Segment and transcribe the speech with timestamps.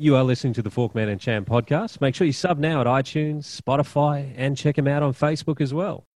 [0.00, 2.00] You are listening to the Forkman and Champ podcast.
[2.00, 5.74] Make sure you sub now at iTunes, Spotify, and check them out on Facebook as
[5.74, 6.06] well.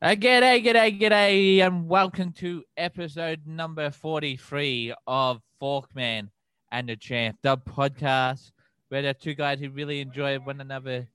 [0.00, 6.28] Uh, g'day, g'day, g'day, and welcome to episode number 43 of Forkman
[6.70, 8.52] and the Champ, the podcast
[8.90, 11.08] where the two guys who really enjoy one another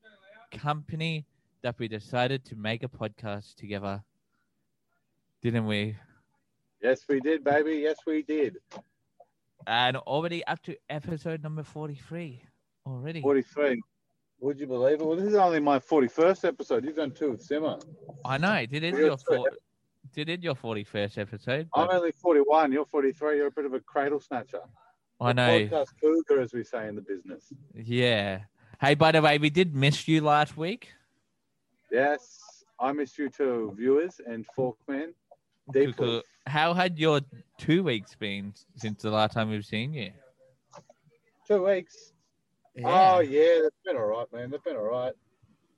[0.51, 1.25] company
[1.61, 4.03] that we decided to make a podcast together.
[5.41, 5.95] Didn't we?
[6.83, 7.75] Yes, we did, baby.
[7.83, 8.57] Yes, we did.
[9.67, 12.41] And already up to episode number 43.
[12.85, 13.21] Already.
[13.21, 13.81] 43.
[14.39, 15.05] Would you believe it?
[15.05, 16.85] Well, this is only my 41st episode.
[16.85, 17.77] You've done two with Simmer.
[18.23, 18.65] I know.
[18.65, 19.17] Did it your
[20.13, 21.67] did it your 41st episode?
[21.73, 22.71] I'm only 41.
[22.71, 23.35] You're 43.
[23.35, 24.61] You're a bit of a cradle snatcher.
[25.19, 25.49] I know.
[25.49, 27.51] Podcast cougar, as we say in the business.
[27.75, 28.41] Yeah.
[28.79, 30.93] Hey, by the way, we did miss you last week.
[31.91, 35.13] Yes, I missed you too, viewers and Forkman.
[35.73, 36.21] Deeply.
[36.47, 36.57] Cuckoo.
[36.57, 37.21] How had your
[37.57, 40.11] two weeks been since the last time we've seen you?
[41.47, 42.13] Two weeks.
[42.83, 44.51] Oh, yeah, they've been all right, man.
[44.51, 45.13] They've been all right.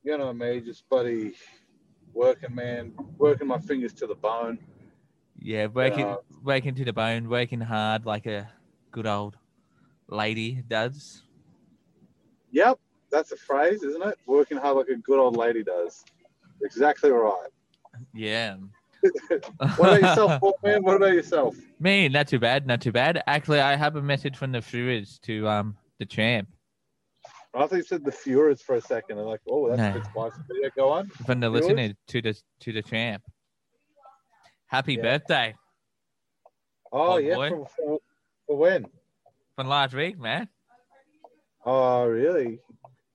[0.04, 1.34] You know me, just bloody
[2.14, 2.94] working, man.
[3.18, 4.60] Working my fingers to the bone.
[5.42, 6.18] Yeah, working Yeah.
[6.44, 8.52] working to the bone, working hard like a
[8.92, 9.38] good old
[10.08, 11.24] lady does.
[12.52, 12.80] Yep,
[13.12, 14.18] that's a phrase, isn't it?
[14.26, 16.04] Working hard like a good old lady does.
[16.62, 17.50] Exactly right.
[18.14, 18.58] Yeah.
[19.78, 20.82] What about yourself, Forkman?
[20.84, 21.56] What about yourself?
[21.80, 23.22] Me, not too bad, not too bad.
[23.28, 26.48] Actually, I have a message from the Furies to um the champ
[27.54, 29.18] I thought you said the Furies for a second.
[29.18, 29.94] I'm like, oh, that's a No.
[29.94, 30.42] bit spicy.
[30.62, 31.08] Yeah, go on.
[31.26, 33.24] from the listener to the to the champ.
[34.68, 35.02] Happy Yeah.
[35.02, 35.56] birthday
[36.92, 38.00] Oh, Oh, yeah, for, for,
[38.48, 38.86] for when?
[39.56, 40.48] from last week, man.
[41.66, 42.60] Oh, really?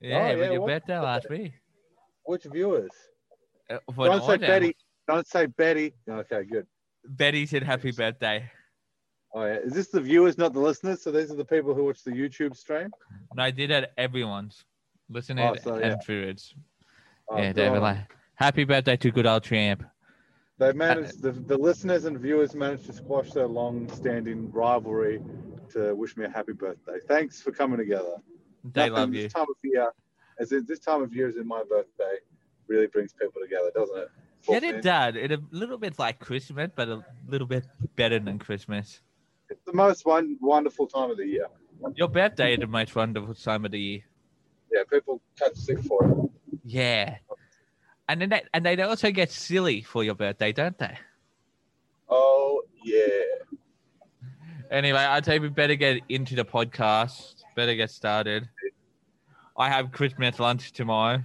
[0.00, 1.52] Yeah, was yeah, your what- birthday last week.
[2.24, 2.90] Which viewers?
[3.70, 4.40] Uh, for Nordam.
[4.40, 4.76] Betty.
[5.06, 5.94] Don't say Betty.
[6.08, 6.66] Okay, good.
[7.04, 8.50] Betty said happy birthday.
[9.34, 9.56] Oh, yeah.
[9.56, 11.02] Is this the viewers, not the listeners?
[11.02, 12.90] So these are the people who watch the YouTube stream?
[13.32, 14.64] And I did it everyone's
[15.10, 15.96] listeners Oh, so, and yeah.
[16.06, 16.54] viewers.
[17.28, 17.98] Oh, yeah, like,
[18.34, 19.82] happy birthday to good old champ.
[20.58, 25.20] They managed, the, the listeners and viewers managed to squash their long standing rivalry
[25.72, 26.98] to wish me a happy birthday.
[27.08, 28.16] Thanks for coming together.
[28.62, 29.28] They Nothing love this you.
[29.30, 29.90] time of year,
[30.38, 32.18] as in, this time of year is in my birthday,
[32.68, 34.08] really brings people together, doesn't it?
[34.48, 35.16] Yeah, it does.
[35.16, 37.64] It a little bit like Christmas, but a little bit
[37.96, 39.00] better than Christmas.
[39.48, 41.46] It's the most one, wonderful time of the year.
[41.94, 44.00] Your birthday is the most wonderful time of the year.
[44.72, 46.30] Yeah, people catch sick for it.
[46.64, 47.16] Yeah.
[48.08, 50.96] And then they, and they also get silly for your birthday, don't they?
[52.08, 53.56] Oh yeah.
[54.70, 57.44] Anyway, I'd say we better get into the podcast.
[57.56, 58.48] Better get started.
[59.56, 61.22] I have Christmas lunch tomorrow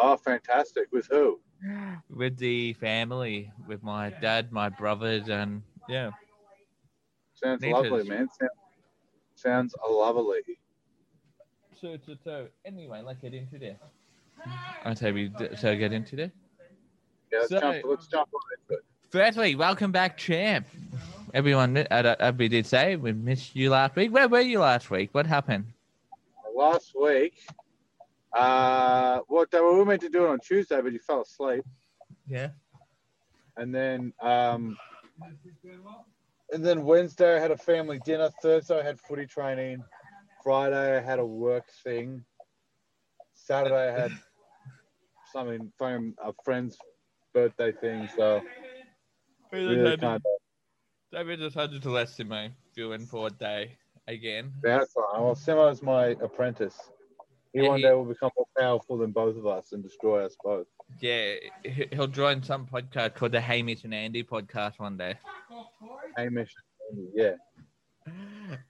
[0.00, 0.86] Oh, fantastic.
[0.92, 1.40] With who?
[2.10, 6.10] With the family, with my dad, my brothers, and yeah.
[7.34, 8.28] Sounds Neat lovely, man.
[8.28, 8.50] Sounds,
[9.34, 10.40] sounds lovely.
[11.80, 13.78] So, so, so, anyway, let's get into this.
[14.84, 16.30] I'd say we so get into this.
[17.30, 17.84] Yeah, let's So- jump.
[17.84, 18.78] Let's jump on.
[19.10, 20.66] Firstly, welcome back, champ.
[21.32, 24.12] Everyone, uh, uh, we did say we missed you last week.
[24.12, 25.10] Where were you last week?
[25.12, 25.64] What happened?
[26.54, 27.34] Last week,
[28.34, 31.64] uh, what they were meant to do it on Tuesday, but you fell asleep,
[32.26, 32.50] Yeah.
[33.56, 34.76] and then um,
[36.52, 38.30] and then Wednesday I had a family dinner.
[38.42, 39.82] Thursday I had footy training.
[40.42, 42.24] Friday I had a work thing.
[43.34, 44.12] Saturday I had
[45.32, 46.76] something from a friend's
[47.34, 48.08] birthday thing.
[48.16, 48.42] So
[49.52, 50.22] really can't.
[51.12, 54.52] David decided to let Simo fill in for a day again.
[54.62, 55.22] That's fine.
[55.22, 56.90] Well, Simo's my apprentice.
[57.52, 60.24] He Yeah, one he- day will become more powerful than both of us and destroy
[60.24, 60.66] us both.
[61.00, 65.14] Yeah, he- he'll join some podcast called the Hamish and Andy podcast one day.
[66.16, 66.54] Hamish,
[67.14, 67.32] yeah.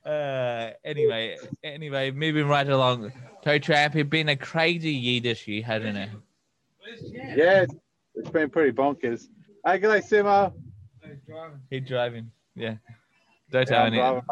[0.04, 3.12] Uh, anyway, anyway, moving right along.
[3.42, 6.08] Toe Tramp, it's been a crazy year this year, hasn't it?
[7.36, 7.74] Yeah, it's,
[8.16, 9.28] it's been pretty bonkers.
[9.64, 10.52] Hey, good day, Simo.
[11.04, 11.60] He's driving.
[11.70, 12.30] He's driving.
[12.56, 12.76] Yeah.
[13.50, 14.22] Don't Yeah, tell anyone.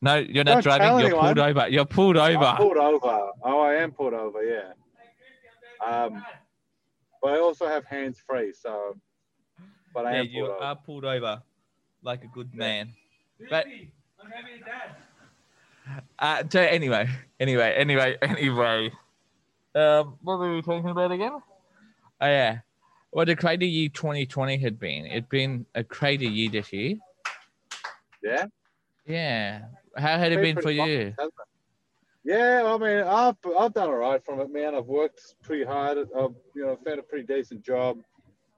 [0.00, 0.02] mate.
[0.02, 1.00] No, you're not Don't driving.
[1.00, 1.68] You're pulled over.
[1.68, 2.54] You're pulled I'm over.
[2.56, 3.30] pulled over.
[3.44, 4.72] Oh, I am pulled over, yeah.
[5.86, 6.24] Um,
[7.22, 8.96] but I also have hands free, so.
[9.94, 10.64] But I Yeah, am you pulled over.
[10.64, 11.42] are pulled over
[12.02, 12.58] like a good Yeah.
[12.58, 12.94] man.
[13.48, 13.66] But
[16.18, 17.08] uh, so anyway,
[17.38, 18.92] anyway, anyway, anyway.
[19.74, 21.40] Um, what were we talking about again?
[22.20, 22.58] Oh yeah,
[23.10, 25.06] what a crazy year 2020 had been.
[25.06, 26.96] It'd been a crazy year this year.
[28.22, 28.44] Yeah.
[29.10, 29.62] Yeah.
[29.96, 31.14] How had it been for you?
[32.22, 34.74] Yeah, I mean, I've I've done all right from it, man.
[34.74, 35.98] I've worked pretty hard.
[35.98, 37.98] I've you know found a pretty decent job.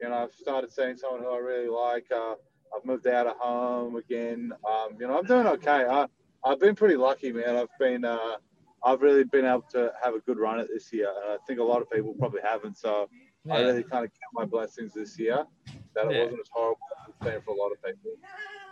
[0.01, 2.07] You know, I've started seeing someone who I really like.
[2.11, 2.33] Uh,
[2.77, 4.53] I've moved out of home again.
[4.69, 5.85] Um, you know, I'm doing okay.
[5.89, 6.07] I
[6.45, 7.55] I've been pretty lucky, man.
[7.55, 8.37] I've been, uh,
[8.85, 11.61] I've really been able to have a good run at this year, and I think
[11.61, 12.77] a lot of people probably haven't.
[12.77, 13.09] So
[13.49, 15.47] I really kind of count my blessings this year
[15.95, 16.25] that it Yeah.
[16.25, 16.81] wasn't as horrible
[17.23, 18.11] been for a lot of people.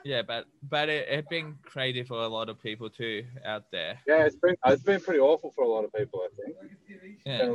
[0.04, 3.98] Yeah, but but it, it's been crazy for a lot of people too out there.
[4.06, 6.22] Yeah, it's been it's been pretty awful for a lot of people.
[6.24, 7.22] I think.
[7.26, 7.52] Yeah.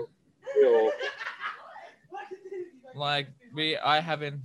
[2.94, 4.42] Like we, I haven't.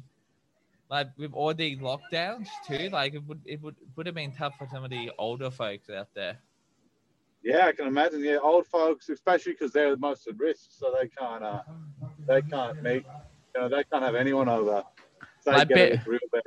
[0.91, 4.55] Like with all the lockdowns too, like it would it would would have been tough
[4.59, 6.39] for some of the older folks out there.
[7.45, 8.25] Yeah, I can imagine.
[8.25, 11.63] Yeah, old folks, especially because they're the most at risk, so they can't uh,
[12.27, 13.05] they can't meet.
[13.55, 14.83] You know, they can't have anyone over.
[15.43, 16.43] So they I bet- real bad.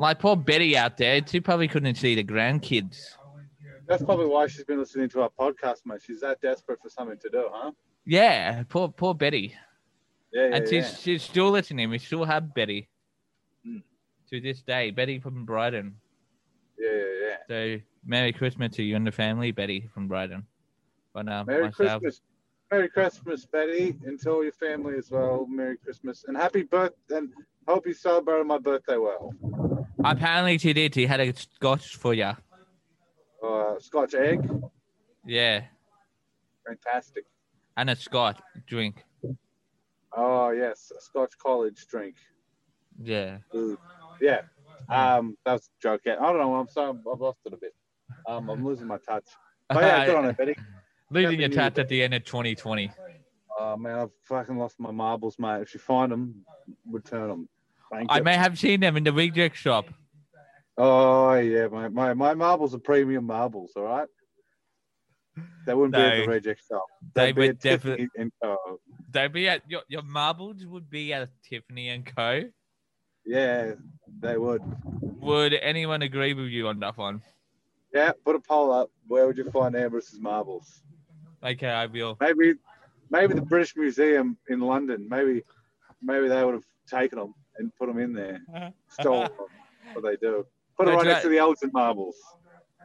[0.00, 3.00] Like poor Betty out there, she probably couldn't see the grandkids.
[3.88, 6.00] That's probably why she's been listening to our podcast, mate.
[6.06, 7.72] She's that desperate for something to do, huh?
[8.04, 9.54] Yeah, poor poor Betty.
[10.32, 10.96] Yeah, yeah, and she's yeah.
[11.00, 11.88] she's still listening.
[11.90, 12.88] We still have Betty
[13.66, 13.82] Mm.
[14.30, 14.90] to this day.
[14.92, 15.96] Betty from Brighton.
[16.78, 17.36] yeah, yeah, yeah.
[17.76, 20.46] So Merry Christmas to you and the family, Betty from Brighton.
[21.12, 22.20] But um, Merry myself, Christmas.
[22.70, 25.46] Merry Christmas, Betty, and to all your family as well.
[25.48, 27.30] Merry Christmas and happy birth and
[27.68, 29.32] hope you celebrated my birthday well.
[30.04, 30.94] apparently she did.
[30.94, 32.32] She had a scotch for you.
[33.44, 34.48] Uh, Scotch egg,
[35.24, 35.62] Yeah,
[36.66, 37.24] fantastic.
[37.76, 39.04] and a scotch drink.
[40.16, 42.16] Oh yes, a Scotch college drink.
[43.00, 43.38] Yeah.
[43.54, 43.78] Ooh.
[44.20, 44.40] Yeah.
[44.88, 46.00] Um, that was a joke.
[46.06, 46.54] I don't know.
[46.56, 46.90] I'm sorry.
[47.12, 47.74] I've lost it a bit.
[48.26, 49.26] Um, I'm losing my touch.
[49.68, 50.56] But yeah, good on it, Betty.
[51.10, 52.90] Losing your touch at the end of 2020.
[53.60, 55.62] Oh man, I've fucking lost my marbles, mate.
[55.62, 56.44] If you find them,
[56.90, 57.48] return them.
[57.90, 58.24] Thank I you.
[58.24, 59.86] may have seen them in the reject shop.
[60.76, 63.72] Oh yeah, my, my my marbles are premium marbles.
[63.76, 64.08] All right.
[65.66, 66.22] They wouldn't be at No.
[66.24, 66.84] the reject shop.
[67.14, 68.08] They They'd be would at Tiffany definitely.
[68.22, 68.56] and Co.
[69.10, 72.44] They'd be at your your marbles would be at Tiffany and Co.
[73.24, 73.72] Yeah,
[74.20, 74.62] they would.
[75.20, 77.22] Would anyone agree with you on that one?
[77.92, 78.90] Yeah, put a poll up.
[79.06, 80.82] Where would you find Amber's marbles?
[81.44, 82.16] Okay, I will.
[82.20, 82.54] Maybe,
[83.10, 85.06] maybe the British Museum in London.
[85.08, 85.42] Maybe,
[86.02, 88.40] maybe they would have taken them and put them in there.
[88.88, 89.46] Stolen them.
[89.94, 90.46] What they do.
[90.76, 92.16] Put it right next to the Elgin marbles.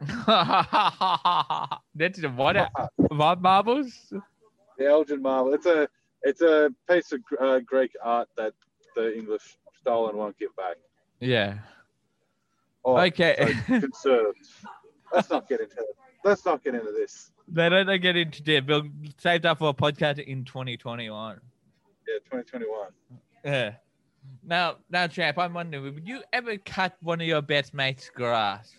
[1.94, 2.70] That's the what?
[2.96, 4.12] What marbles?
[4.78, 5.54] The Elgin marble.
[5.54, 5.88] It's a
[6.22, 8.54] it's a piece of uh, Greek art that
[8.96, 10.76] the English stole and won't give back.
[11.20, 11.58] Yeah.
[12.84, 13.54] Oh, Okay.
[13.66, 14.38] so conserved.
[15.12, 15.96] Let's not get into it.
[16.24, 17.30] Let's not get into this.
[17.48, 18.66] they don't get into that.
[18.66, 18.88] We'll
[19.18, 21.40] save that for a podcast in 2021.
[22.08, 22.88] Yeah, 2021.
[23.44, 23.74] Yeah.
[24.42, 28.74] Now, now, champ, I'm wondering, would you ever cut one of your best mates' grass?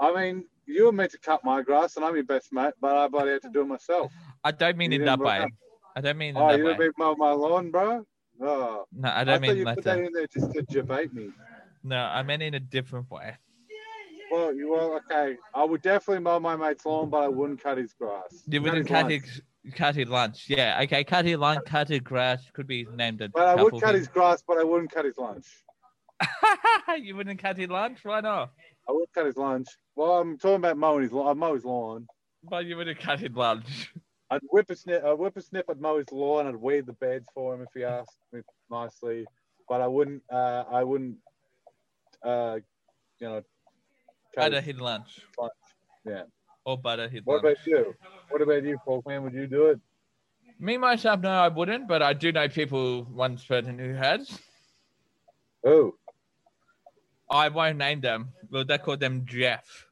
[0.00, 2.96] I mean, you were meant to cut my grass, and I'm your best mate, but
[2.96, 4.12] I bloody had to do it myself.
[4.44, 5.38] I don't mean You in that way.
[5.38, 5.50] out.
[5.94, 6.76] I don't mean in Oh, that you way.
[6.76, 8.06] didn't mow my lawn, bro?
[8.40, 9.96] Oh, No, I I, don't thought mean you like put that.
[9.96, 11.30] that in there just to debate me.
[11.82, 13.36] No, I meant in a different way.
[14.30, 15.36] Well, you were okay.
[15.54, 18.42] I would definitely mow my mate's lawn, but I wouldn't cut his grass.
[18.46, 19.40] You wouldn't his cut his,
[19.74, 20.46] cut his lunch.
[20.48, 22.48] Yeah, okay, cut his lunch, cut his grass.
[22.52, 25.18] Could be named a But I would cut his grass, but I wouldn't cut his
[25.18, 25.46] lunch.
[27.00, 27.98] you wouldn't cut his lunch?
[28.04, 28.52] Why not?
[28.88, 29.68] I would cut his lunch.
[29.96, 31.28] Well, I'm talking about mowing his lawn.
[31.28, 32.06] I'd mow his lawn.
[32.44, 33.92] But you wouldn't cut his lunch.
[34.30, 35.04] I'd whip a snip.
[35.04, 35.66] I'd whip a snip.
[35.68, 36.46] I'd mow his lawn.
[36.46, 38.40] I'd weed the beds for him if he asked me
[38.70, 39.24] nicely.
[39.68, 40.22] But I wouldn't.
[40.32, 41.16] Uh, I wouldn't.
[42.24, 42.58] Uh,
[43.20, 43.42] you know.
[44.34, 45.20] cut Butter his lunch.
[45.38, 45.52] lunch.
[46.04, 46.22] Yeah.
[46.64, 47.56] Or butter his What lunch.
[47.58, 47.94] about you?
[48.30, 49.22] What about you, Forkman?
[49.22, 49.80] Would you do it?
[50.58, 54.38] Me myself, no, I wouldn't, but I do know people, one person who has.
[55.64, 55.94] Oh,
[57.28, 58.30] I won't name them.
[58.50, 59.86] Well, they call them Jeff.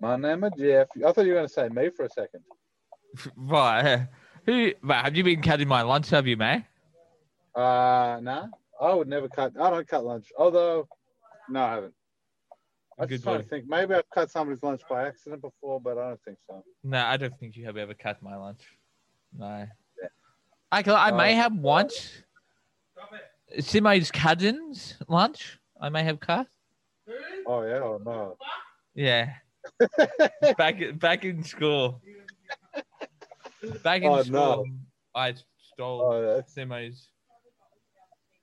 [0.00, 0.88] my name is Jeff.
[0.96, 2.42] I thought you were going to say me for a second.
[3.36, 4.06] Right.
[4.46, 4.72] Who?
[4.88, 6.10] Have you been cutting my lunch?
[6.10, 6.64] Have you, mate?
[7.54, 8.46] Uh, nah.
[8.80, 9.52] I would never cut.
[9.60, 10.32] I don't cut lunch.
[10.38, 10.88] Although,
[11.48, 11.94] no, I haven't.
[13.00, 13.64] I'm Good just trying to think.
[13.66, 16.62] Maybe I've cut somebody's lunch by accident before, but I don't think so.
[16.84, 18.60] No, I don't think you have ever cut my lunch.
[19.36, 19.66] No.
[20.00, 20.08] Yeah.
[20.70, 22.22] I, I may have once.
[23.58, 25.58] Simo's cousin's lunch.
[25.80, 26.46] I may have cut.
[27.46, 28.36] Oh yeah, or no.
[28.94, 29.32] Yeah.
[30.58, 32.02] back back in school.
[33.82, 34.66] Back in Oh, school, no.
[35.14, 35.34] I
[35.72, 37.08] stole Oh, Simo's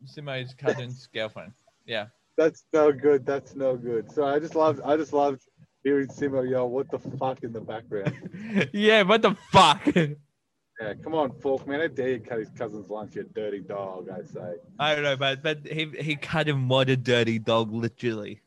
[0.06, 1.54] Simo's cousin's girlfriend.
[1.86, 2.08] Yeah.
[2.38, 3.26] That's no good.
[3.26, 4.12] That's no good.
[4.12, 4.82] So I just loved.
[4.86, 5.42] I just loved
[5.84, 8.70] hearing Simo yell, "What the fuck" in the background.
[8.74, 9.82] yeah, what the fuck?
[10.80, 11.80] Yeah, come on, Fork man.
[11.80, 14.10] How dare you cut his cousin's lunch, you dirty dog?
[14.10, 14.56] I say.
[14.80, 18.42] I don't know, but but he he cut him what a dirty dog, literally.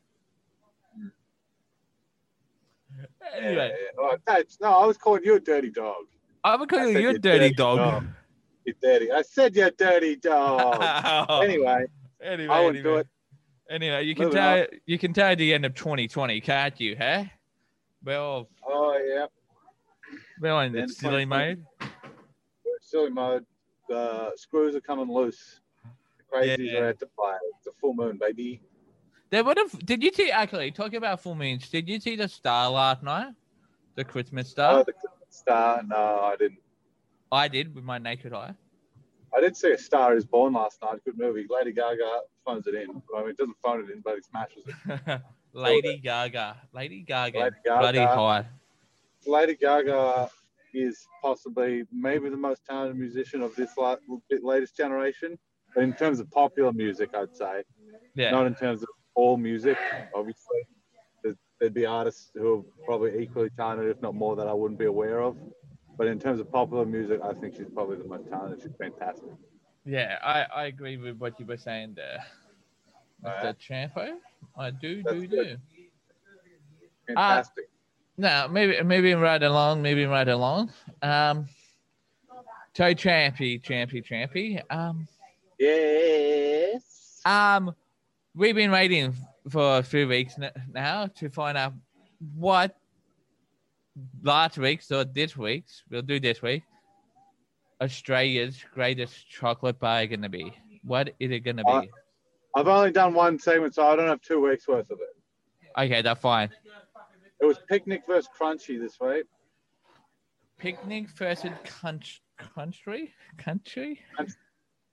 [3.35, 4.37] Anyway, Yeah, yeah.
[4.37, 6.05] Oh, no, I was calling you a dirty dog.
[6.43, 7.77] I'm calling you a dirty dirty dog.
[7.77, 8.03] dog.
[8.65, 9.11] You dirty.
[9.11, 10.77] I said you're dirty dog.
[11.29, 11.41] Oh.
[11.41, 11.85] anyway,
[12.21, 12.83] anyway, I wouldn't anyway.
[12.83, 13.07] do it.
[13.71, 16.95] Anyway, you can Moving tell you can tell the end of 2020, can't you?
[16.99, 17.23] Huh?
[18.03, 19.27] Well, Oh yeah,
[20.41, 21.63] well, in the End silly mode.
[22.81, 23.45] silly mode.
[23.87, 25.61] The screws are coming loose.
[26.17, 26.79] The crazies Yeah.
[26.79, 27.35] are out to play.
[27.57, 28.61] It's a full moon, baby.
[29.29, 29.71] There would have.
[29.85, 30.31] Did you see?
[30.31, 31.69] Actually, talking about full moons.
[31.69, 33.33] Did you see the star last night?
[33.95, 34.79] The Christmas star.
[34.79, 35.81] Oh, the Christmas star.
[35.83, 36.59] No, I didn't.
[37.31, 38.53] I did with my naked eye.
[39.35, 40.99] I did see a Star is Born last night.
[41.05, 41.45] Good movie.
[41.49, 43.01] Lady Gaga phones it in.
[43.15, 45.21] I mean, it doesn't phone it in, but he smashes it.
[45.53, 46.57] Lady Gaga.
[46.73, 47.39] Lady Gaga.
[47.39, 47.79] Lady Gaga.
[47.79, 48.45] Bloody hot.
[49.25, 50.29] Lady Gaga
[50.73, 53.97] is possibly maybe the most talented musician of this la-
[54.41, 55.37] latest generation.
[55.75, 57.63] But in terms of popular music, I'd say,
[58.15, 58.31] Yeah.
[58.31, 59.77] not in terms of all music.
[60.15, 60.59] Obviously,
[61.59, 64.85] there'd be artists who are probably equally talented, if not more, that I wouldn't be
[64.85, 65.37] aware of.
[66.01, 68.59] But in terms of popular music, I think she's probably the most talented.
[68.63, 69.29] She's fantastic.
[69.85, 72.25] Yeah, I, I agree with what you were saying there.
[73.23, 73.29] Mr.
[73.29, 73.59] Alright.
[73.59, 74.13] Champo.
[74.57, 75.59] I do, That's do, good.
[75.77, 77.13] do.
[77.13, 77.69] Fantastic.
[78.17, 80.71] Now, maybe maybe right along, maybe right along.
[81.03, 81.45] Um
[82.73, 84.59] Toe Champy, Champy, Champy.
[84.71, 85.07] Um
[85.59, 87.21] yes.
[87.25, 87.75] um
[88.33, 89.13] we've been waiting
[89.51, 90.33] for a few weeks
[90.73, 91.73] now to find out
[92.33, 92.75] what
[94.23, 96.63] last week, so this week's we'll do this week
[97.81, 100.53] Australia's greatest chocolate bar gonna be.
[100.83, 101.91] What is it gonna Uh, be?
[102.55, 105.15] I've only done one segment, so I don't have two weeks worth of it.
[105.77, 106.49] Okay, that's fine.
[107.39, 109.25] It was picnic versus crunchy this week.
[110.57, 113.99] Picnic versus country, country, country,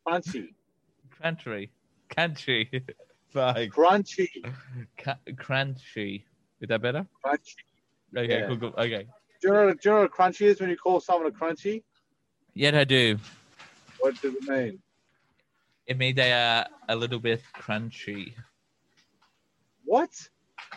[0.06, 0.54] Crunchy,
[1.20, 1.70] country,
[2.08, 2.84] country.
[3.34, 4.28] Crunchy,
[4.96, 6.24] Cu- Crunchy.
[6.60, 7.06] Is that better?
[7.24, 7.56] crunchy.
[8.16, 8.46] Okay, Yeah.
[8.46, 8.74] cool, cool.
[8.78, 9.06] Okay.
[9.40, 11.34] Do you, know, do you know what a crunchy is when you call someone a
[11.34, 11.82] crunchy?
[12.54, 13.18] Yet I do.
[13.98, 14.80] What does it mean?
[15.86, 18.34] It means they are a little bit crunchy.
[19.84, 20.10] What?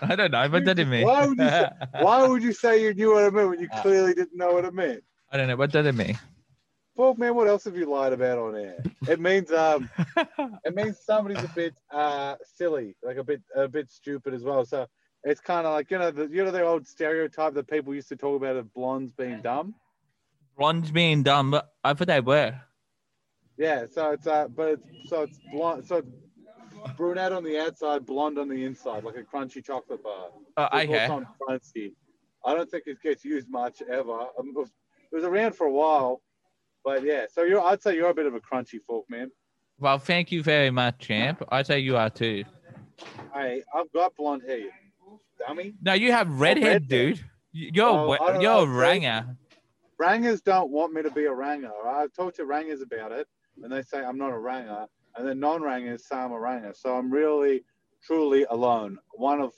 [0.01, 1.05] I don't know, what does it mean?
[1.05, 1.69] Why would you say,
[1.99, 4.53] why would you say you knew what it meant when you Uh, clearly didn't know
[4.53, 5.03] what it meant?
[5.31, 5.55] I don't know.
[5.55, 6.17] What does it mean?
[6.95, 8.85] Well, man, what else have you lied about on air?
[9.07, 9.89] It means um,
[10.63, 14.65] it means somebody's a bit uh silly, like a bit a bit stupid as well.
[14.65, 14.85] So
[15.23, 18.09] it's kind of like you know the you know the old stereotype that people used
[18.09, 19.75] to talk about of blondes being dumb.
[20.57, 22.59] Blondes being dumb, but I thought they were.
[23.57, 28.05] Yeah, so it's uh, but it's so it's blonde, so it's brunette on the outside,
[28.05, 30.27] blonde on the inside, like a crunchy chocolate bar.
[30.57, 31.05] Oh, It's okay.
[31.05, 31.93] also crunchy.
[32.45, 34.11] I don't think it gets used much ever.
[34.19, 34.69] Um, it, was,
[35.11, 36.21] it was around for a while,
[36.83, 37.25] but yeah.
[37.31, 39.29] So you're, I'd say you're a bit of a crunchy folk, man.
[39.77, 41.43] Well, thank you very much, champ.
[41.49, 42.43] I say you are too.
[43.33, 44.69] Hey, I've got blonde hair,
[45.47, 45.73] dummy.
[45.81, 46.87] No, you have redhead, redhead.
[46.87, 47.19] dude.
[47.51, 49.37] You- You're Oh, wa- I don't you're know, a ranger.
[49.99, 51.71] Rangers don't want me to be a ranger.
[51.85, 53.27] I've talked to rangers about it,
[53.61, 56.73] and they say I'm not a ranger, and then non-rangers say I'm a ranger.
[56.75, 57.63] So I'm really,
[58.03, 58.97] truly alone.
[59.11, 59.53] One of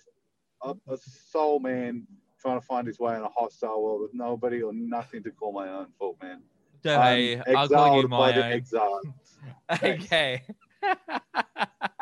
[0.63, 2.05] a, a soul man
[2.39, 5.53] trying to find his way in a hostile world with nobody or nothing to call
[5.53, 6.41] my own fault, man.
[6.83, 8.51] Hey, I'm I'll call you my own.
[8.51, 8.99] exile.
[10.83, 11.01] Thanks.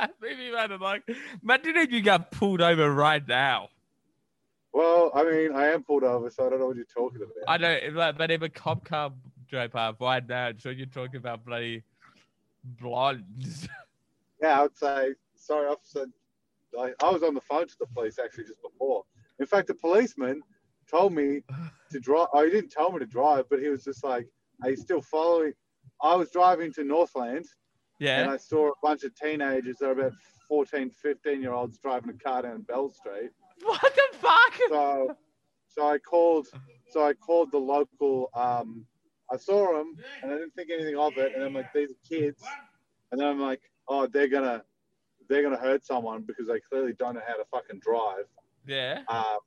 [0.04, 0.12] Okay.
[0.22, 1.00] Maybe right along.
[1.44, 3.70] Imagine if you got pulled over right now.
[4.74, 7.34] Well, I mean, I am pulled over, so I don't know what you're talking about.
[7.48, 9.12] I don't, but- if a cop car
[9.48, 11.84] drove past right now, so you're talking about bloody
[12.64, 13.68] blondes.
[14.42, 16.08] Yeah, I would say, sorry, officer.
[16.80, 19.04] I, I was on the phone to the police actually just before.
[19.40, 20.42] In fact, the policeman
[20.90, 21.42] told me
[21.92, 22.26] to drive.
[22.34, 24.26] Oh, he didn't tell me to drive, but he was just like,
[24.64, 25.54] "Are you still following?"
[26.02, 27.46] I was driving to Northland,
[28.22, 29.78] and I saw a bunch of teenagers.
[29.80, 30.14] They're about
[30.48, 33.30] 14, 15 year olds driving a car down Bell Street.
[33.64, 34.54] What the fuck?
[34.70, 35.16] So,
[35.68, 36.48] so I called.
[36.90, 38.30] So I called the local.
[38.34, 38.86] Um,
[39.32, 41.34] I saw them, and I didn't think anything of it.
[41.36, 42.44] And I'm like, "These are kids,"
[43.12, 44.64] and then I'm like, "Oh, they're gonna."
[45.30, 48.26] They're gonna hurt someone because they clearly don't know how to fucking drive.
[48.68, 49.04] Yeah.
[49.08, 49.38] Um,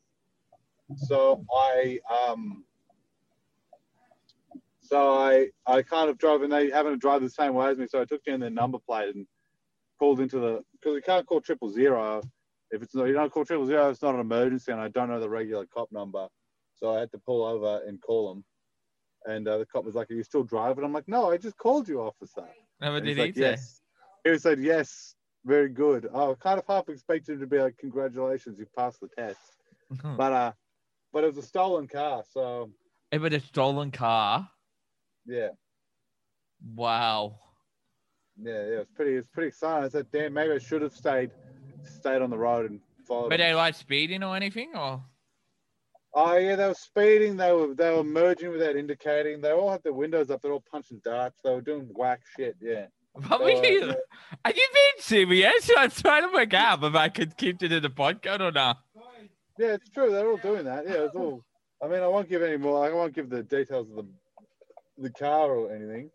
[0.97, 2.65] so I um,
[4.95, 7.79] so I I kind of drove and they happened to drive the same way as
[7.79, 7.87] me.
[7.89, 9.27] So I took down their number plate and
[9.99, 12.23] called into the because we can't call triple zero
[12.71, 13.91] if it's not you don't call triple zero.
[13.91, 16.29] It's not an emergency, and I don't know the regular cop number.
[16.77, 18.45] So I had to pull over and call them.
[19.27, 21.57] And uh, the cop was like, "Are you still driving?" I'm like, "No, I just
[21.57, 22.47] called you, officer."
[22.79, 23.41] What And did he like, say?
[23.41, 23.81] yes.
[24.25, 26.09] He said, yes, very good.
[26.15, 29.41] I kind of half expected him to be like, congratulations, you passed the test.
[30.17, 30.53] But uh,
[31.13, 32.71] but it was a stolen car, so
[33.13, 34.49] It was a stolen car.
[35.27, 35.49] Yeah,
[36.75, 37.37] Wow.
[38.41, 38.81] yeah, yeah.
[38.81, 39.85] It's pretty, it's pretty exciting.
[39.85, 41.31] I said, damn, maybe I should have stayed,
[41.85, 43.29] stayed on the road and followed.
[43.31, 43.47] But him.
[43.49, 45.03] they like speeding or anything, or
[46.17, 47.37] Oh yeah, they were speeding.
[47.37, 49.41] They were they were merging without indicating.
[49.41, 50.43] They all had their windows up.
[50.43, 51.41] They're all punching darts.
[51.43, 52.57] They were doing whack shit.
[52.61, 52.87] Yeah.
[53.29, 53.93] What were Uh, you, yeah.
[54.45, 55.71] are you being serious?
[55.77, 58.79] I'm trying to work out if I could keep it in the podcast or not.
[59.59, 60.11] Yeah, it's true.
[60.11, 60.85] They're all doing that.
[60.87, 61.45] Yeah, it's all.
[61.83, 62.85] I mean, I won't give any more.
[62.85, 64.07] I won't give the details of the
[64.99, 66.11] the car or anything.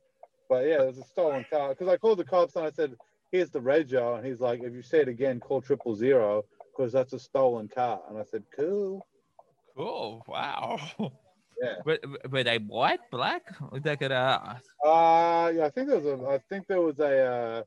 [0.50, 1.70] But yeah, it was a stolen car.
[1.70, 2.96] Because I called the cops and I said,
[3.32, 6.46] "Here's the rego," and he's like, "If you say it again, call triple zero
[6.76, 9.06] because that's a stolen car." And I said, "Cool."
[9.78, 10.26] Cool.
[10.28, 10.80] wow.
[11.62, 11.76] Yeah.
[11.86, 13.44] Were, were they white, black?
[13.72, 14.62] Look at us.
[14.86, 16.26] Uh yeah, I think there was a.
[16.26, 17.64] I think there was a uh,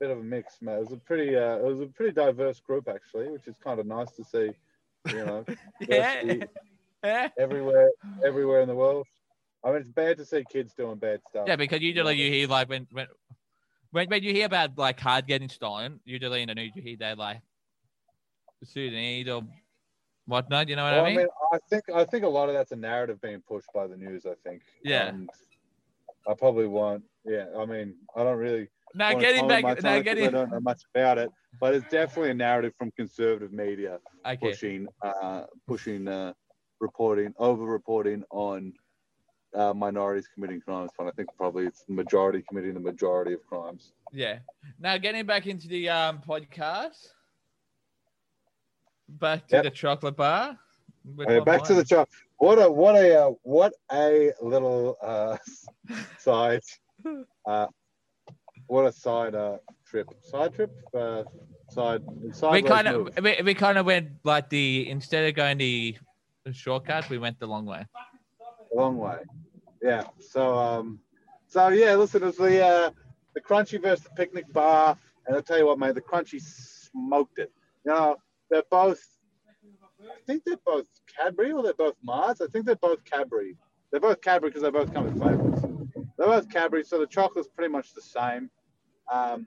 [0.00, 0.76] bit of a mix, man.
[0.76, 1.36] It was a pretty.
[1.36, 4.50] Uh, it was a pretty diverse group actually, which is kind of nice to see.
[5.12, 5.44] You know,
[5.88, 7.28] yeah.
[7.38, 7.90] everywhere,
[8.24, 9.06] everywhere in the world.
[9.64, 11.46] I mean, it's bad to see kids doing bad stuff.
[11.48, 13.06] Yeah, because usually you hear like when when
[13.90, 16.96] when, when you hear about like card getting stolen, usually in the news you hear
[16.96, 17.40] they like
[18.62, 19.42] Sudanese or
[20.26, 20.68] whatnot.
[20.68, 21.26] You know what Well, I mean?
[21.52, 24.26] I think I think a lot of that's a narrative being pushed by the news.
[24.26, 24.62] I think.
[24.82, 25.08] Yeah.
[25.08, 25.30] And
[26.28, 27.04] I probably won't.
[27.24, 27.46] Yeah.
[27.58, 28.68] I mean, I don't really.
[28.94, 32.34] now getting back, now 'cause I don't know much about it, but it's definitely a
[32.34, 34.36] narrative from conservative media okay.
[34.36, 36.32] pushing, uh, pushing, uh,
[36.80, 38.72] reporting, over-reporting on
[39.56, 40.90] uh, minorities committing crimes.
[40.96, 43.92] But I think probably it's the majority committing the majority of crimes.
[44.12, 44.38] Yeah.
[44.78, 47.08] Now getting back into the um podcast.
[49.08, 49.64] Back to Yep.
[49.64, 50.58] the chocolate bar.
[51.20, 52.08] Okay, back to the chocolate.
[52.38, 55.36] What a what a uh, what a little uh,
[56.18, 56.62] side.
[57.46, 57.66] Uh,
[58.66, 59.58] what a side uh,
[59.88, 60.08] trip.
[60.22, 60.72] Side trip.
[60.92, 61.22] Uh,
[61.70, 62.02] side.
[62.50, 65.96] we kind of we, we kind of went like the instead of going the
[66.52, 67.86] shortcut, we went the long way.
[68.74, 69.18] long way.
[69.82, 70.04] Yeah.
[70.20, 71.00] So um,
[71.46, 71.94] so yeah.
[71.94, 72.90] Listen, it was the uh,
[73.34, 77.38] the crunchy versus the picnic bar, and I'll tell you what, mate, the crunchy smoked
[77.38, 77.52] it.
[77.84, 78.16] You know,
[78.50, 79.00] they're both.
[80.00, 82.40] I think they're both Cadbury or they're both Mars.
[82.40, 83.56] I think they're both Cadbury.
[83.90, 85.62] They're both Cadbury because they both come in flavors.
[86.18, 88.50] They're both Cadbury, so the chocolate's pretty much the same.
[89.10, 89.46] Um,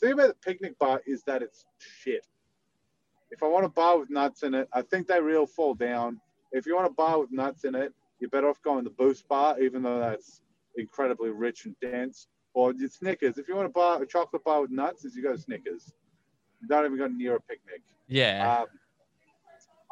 [0.00, 2.26] thing about the picnic bar is that it's shit.
[3.30, 6.20] If I want a bar with nuts in it, I think they real fall down.
[6.52, 9.28] If you want a bar with nuts in it, you're better off going the Boost
[9.28, 10.40] bar, even though that's
[10.76, 12.28] incredibly rich and dense.
[12.54, 13.36] Or your Snickers.
[13.36, 15.92] If you want a bar, a chocolate bar with nuts, is you go to Snickers.
[16.62, 17.82] You don't even go near a picnic.
[18.08, 18.60] Yeah.
[18.60, 18.66] Um,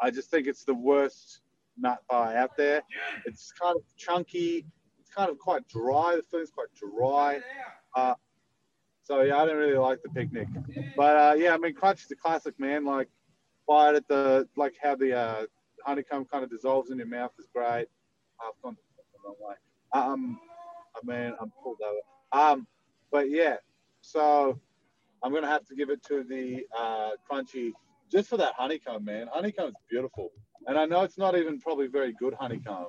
[0.00, 1.40] I just think it's the worst
[1.76, 2.82] nut bar out there.
[3.26, 4.64] It's kind of chunky.
[4.98, 6.16] It's kind of quite dry.
[6.16, 7.40] The feeling's quite dry.
[7.94, 8.14] Uh,
[9.02, 10.48] so yeah, I didn't really like the picnic.
[10.96, 12.86] But uh, yeah, I mean, Crunch is a classic, man.
[12.86, 13.08] Like,
[13.68, 15.46] bite at the like how the uh,
[15.84, 17.88] honeycomb kind of dissolves in your mouth is great.
[18.46, 19.54] I've gone the wrong way.
[19.92, 20.38] Um,
[20.96, 22.42] I mean, I'm pulled over.
[22.44, 22.66] Um,
[23.10, 23.56] but yeah,
[24.00, 24.58] so
[25.22, 27.72] I'm gonna have to give it to the uh, crunchy
[28.10, 29.28] just for that honeycomb, man.
[29.32, 30.30] Honeycomb's beautiful,
[30.66, 32.88] and I know it's not even probably very good honeycomb.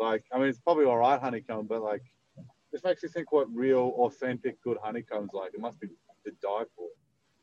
[0.00, 2.02] Like, I mean, it's probably all right honeycomb, but like,
[2.72, 5.54] this makes you think what real, authentic, good honeycomb's like.
[5.54, 6.88] It must be to die for.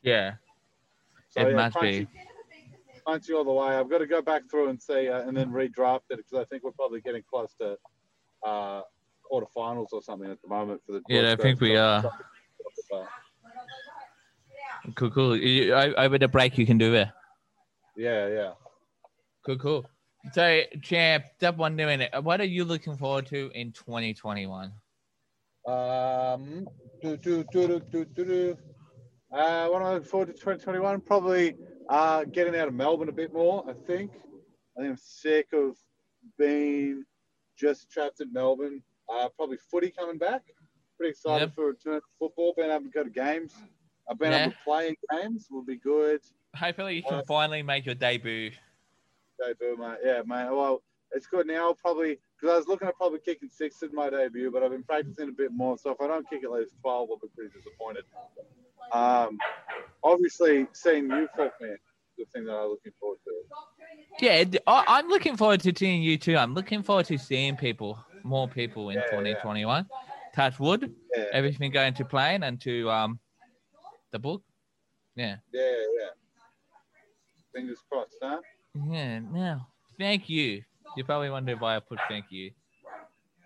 [0.01, 0.35] yeah.
[1.29, 2.07] So, It yeah, must crunchy, be.
[3.05, 3.75] Crunchy all the way.
[3.75, 6.45] I've got to go back through and see, uh, and then redraft it because I
[6.45, 7.77] think we're probably getting close to
[8.45, 8.81] uh,
[9.31, 11.01] quarterfinals or something at the moment for the.
[11.07, 12.01] Yeah, I think we are.
[12.01, 13.07] Chocolate
[14.95, 15.35] Cool, cool.
[15.35, 17.07] You, over the break, you can do it.
[17.97, 18.51] Yeah, yeah.
[19.45, 19.85] Cool, cool.
[20.33, 22.23] So, champ, step one doing it.
[22.23, 24.71] What are you looking forward to in 2021?
[25.67, 26.67] Um,
[27.01, 28.57] do, do, do, do, do, do, do.
[29.31, 31.01] Uh, what am I looking forward to 2021?
[31.01, 31.55] Probably
[31.89, 34.11] uh, getting out of Melbourne a bit more, I think.
[34.77, 35.75] I think I'm sick of
[36.37, 37.05] being
[37.57, 38.81] just trapped in Melbourne.
[39.11, 40.41] Uh, probably footy coming back.
[40.97, 41.55] Pretty excited Yep.
[41.55, 43.53] for a return to football, being able to go to games.
[44.09, 44.43] I've been Yeah.
[44.43, 46.21] able to play in games, will be good.
[46.55, 48.51] Hopefully, you can Uh, finally make your debut.
[49.39, 49.99] debut, mate.
[50.03, 50.49] Yeah, mate.
[50.51, 51.73] Well, it's good now.
[51.73, 54.83] Probably because I was looking at probably kicking six in my debut, but I've been
[54.83, 55.77] practicing a bit more.
[55.77, 58.05] So if I don't kick at least twelve, I'll be pretty disappointed.
[58.91, 59.37] Um,
[60.05, 61.79] obviously, seeing you, Forkman, is
[62.17, 63.31] the thing that I'm looking forward to.
[64.21, 66.37] Yeah, I, am looking forward to seeing you too.
[66.37, 69.33] I'm looking forward to seeing people, more people in Yeah, yeah.
[69.33, 69.85] 2021.
[70.33, 73.19] Touch wood, Yeah, everything going to plan and to um
[74.11, 74.43] the book.
[75.15, 75.37] Yeah.
[75.53, 76.09] yeah, yeah.
[77.53, 78.41] Fingers crossed, huh?
[78.89, 79.19] Yeah.
[79.19, 80.61] Now, thank you.
[80.97, 82.51] You probably wonder why I put thank you.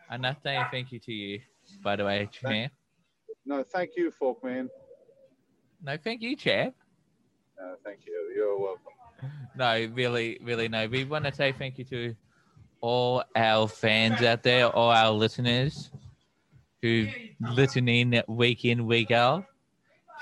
[0.09, 1.39] I'm not saying thank you to you,
[1.83, 2.73] by the way, champ.
[3.45, 4.67] No, thank you, Forkman.
[5.83, 6.75] No, thank you, champ.
[7.57, 8.31] No, thank you.
[8.35, 8.93] You're welcome.
[9.55, 10.87] No, really, really, no.
[10.87, 12.15] We want to say thank you to
[12.81, 15.91] all our fans out there, all our listeners
[16.81, 17.07] who
[17.41, 19.45] listen in week in, week out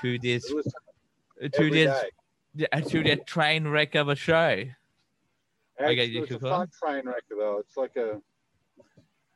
[0.00, 2.04] to this, to this,
[2.88, 4.64] to the train wreck of a show.
[5.80, 7.58] Okay, It's, a fun train wreck, though.
[7.58, 8.20] It's like a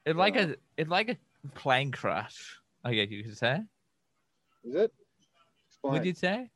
[0.05, 0.47] It's like Yeah.
[0.47, 1.17] a, it's like a
[1.55, 2.59] plane crash.
[2.85, 3.61] I guess you could say.
[4.65, 4.93] Is it?
[5.85, 6.51] Would you say?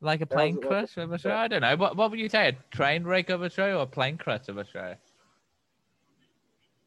[0.00, 1.28] Like a plane it like a crash of a show?
[1.28, 1.44] crash?
[1.44, 1.76] I don't know.
[1.76, 2.48] What what would you say?
[2.48, 4.94] A train wreck of a show or a plane crash of a show?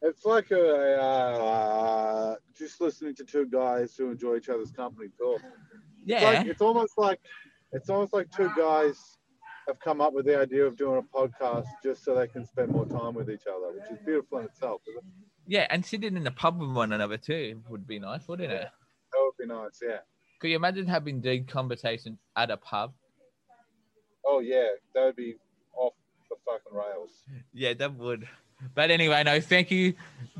[0.02, 5.40] It's like a uh, just listening to two guys who enjoy each other's company talk.
[5.42, 5.52] It's,
[6.04, 6.20] Yeah.
[6.22, 7.20] like, it's almost like
[7.72, 8.98] it's almost like two guys
[9.68, 12.70] have come up with the idea of doing a podcast just so they can spend
[12.70, 14.82] more time with each other, which is beautiful in itself.
[14.88, 15.04] Isn't it?
[15.46, 18.68] Yeah, and sitting in the pub with one another too would be nice, wouldn't it?
[19.12, 19.98] That would be nice, yeah.
[20.44, 22.92] Could you imagine having deep conversation at a pub?
[24.26, 25.36] Oh yeah, that would be
[25.74, 25.94] off
[26.28, 27.12] the fucking rails.
[27.54, 28.28] Yeah, that would.
[28.74, 29.94] But anyway, no, thank you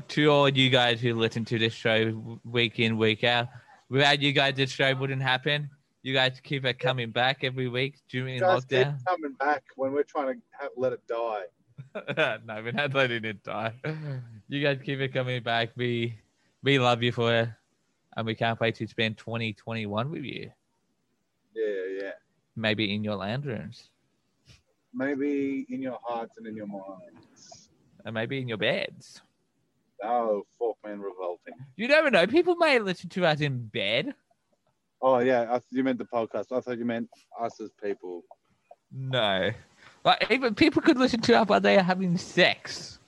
[0.09, 3.47] to all you guys who listen to this show week in, week out.
[3.89, 5.71] Without you guys, this show wouldn't happen.
[6.03, 9.03] You guys keep it coming back every week during lockdown.
[9.07, 11.45] coming back when we're trying to have, let it die.
[12.45, 13.73] no, we're not letting it die.
[14.49, 15.71] You guys keep it coming back.
[15.75, 16.19] We
[16.61, 17.49] we love you for it.
[18.15, 20.51] And we can't wait to spend 2021 with you.
[21.53, 22.11] Yeah, yeah.
[22.55, 23.89] Maybe in your land rooms.
[24.93, 27.69] Maybe in your hearts and in your minds.
[28.05, 29.21] And maybe in your beds.
[30.03, 31.55] Oh, Forkman revolting.
[31.75, 32.27] You never know.
[32.27, 34.13] People may listen to us in bed.
[35.01, 36.51] Oh yeah, I, you meant the podcast.
[36.51, 38.23] I thought you meant us as people.
[38.91, 39.51] No.
[40.03, 42.99] Like even people could listen to us while they are having sex.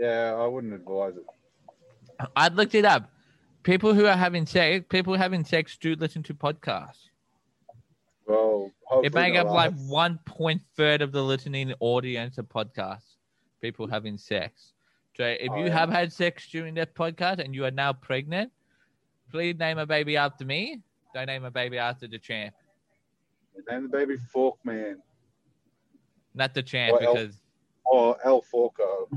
[0.00, 2.28] Yeah, I wouldn't advise it.
[2.36, 3.10] I'd looked it up.
[3.62, 7.08] People who are having sex, people having sex do listen to podcasts.
[8.26, 8.70] Well,
[9.04, 13.16] It make up like one point third of the listening audience of podcasts.
[13.60, 14.72] People having sex.
[15.16, 15.78] So if Oh, you yeah.
[15.78, 18.50] have had sex during that podcast and you are now pregnant,
[19.30, 20.80] please name a baby after me.
[21.14, 22.54] Don't name a baby after the champ.
[23.70, 24.96] Name the baby Forkman
[26.34, 27.38] Not the champ Or El- because
[27.84, 29.08] or El Forco.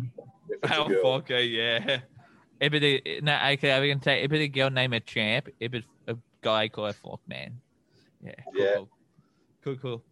[0.49, 1.01] If it's a Al girl.
[1.01, 1.99] Falco, yeah.
[2.61, 5.49] Is, no, okay, we can say a girl, named a champ.
[5.59, 7.51] It's a guy, call it Forkman.
[8.23, 8.31] Yeah.
[8.53, 8.73] Cool, Yeah.
[8.75, 8.89] Cool.
[9.63, 9.75] Cool.
[9.77, 10.03] Cool.